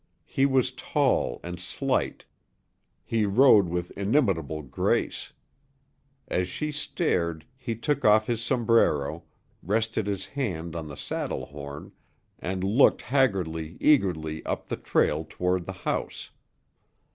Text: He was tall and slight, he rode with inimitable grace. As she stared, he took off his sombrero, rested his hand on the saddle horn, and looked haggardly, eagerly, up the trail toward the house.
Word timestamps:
He 0.25 0.47
was 0.47 0.71
tall 0.71 1.39
and 1.43 1.59
slight, 1.59 2.25
he 3.05 3.27
rode 3.27 3.69
with 3.69 3.91
inimitable 3.91 4.63
grace. 4.63 5.31
As 6.27 6.47
she 6.47 6.71
stared, 6.71 7.45
he 7.55 7.75
took 7.75 8.03
off 8.03 8.25
his 8.25 8.41
sombrero, 8.41 9.25
rested 9.61 10.07
his 10.07 10.25
hand 10.25 10.75
on 10.75 10.87
the 10.87 10.97
saddle 10.97 11.45
horn, 11.45 11.91
and 12.39 12.63
looked 12.63 13.03
haggardly, 13.03 13.77
eagerly, 13.79 14.43
up 14.43 14.69
the 14.69 14.75
trail 14.77 15.23
toward 15.29 15.65
the 15.67 15.71
house. 15.85 16.31